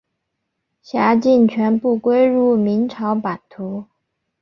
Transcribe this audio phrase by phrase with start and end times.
[0.81, 3.85] 辖境全部归入明朝版图。